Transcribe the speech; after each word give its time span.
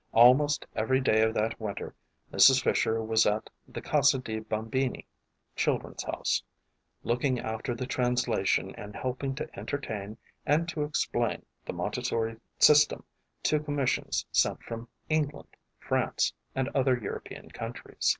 Almost 0.13 0.65
every 0.75 0.99
day 0.99 1.21
of 1.21 1.35
that 1.35 1.61
win 1.61 1.75
ter 1.75 1.93
Mrs. 2.33 2.63
Fisher 2.63 3.03
was 3.03 3.27
at 3.27 3.51
the 3.67 3.83
Casa 3.83 4.17
di 4.17 4.39
Bambini 4.39 5.05
(Chil 5.55 5.77
dren's 5.77 6.01
House) 6.01 6.41
looking 7.03 7.39
after 7.39 7.75
the 7.75 7.85
translation 7.85 8.73
and 8.73 8.95
help 8.95 9.23
ing 9.23 9.35
to 9.35 9.59
entertain 9.59 10.17
and 10.43 10.67
to 10.69 10.81
explain 10.83 11.45
the 11.67 11.73
Montessori 11.73 12.37
system 12.57 13.03
to 13.43 13.59
commissions 13.59 14.25
sent 14.31 14.63
from 14.63 14.87
England, 15.07 15.49
France 15.77 16.33
and 16.55 16.67
other 16.69 16.95
DOROTHY 16.95 16.97
CANFIELD 16.97 17.01
FISHER 17.01 17.01
303 17.01 17.05
European 17.45 17.49
countries. 17.51 18.09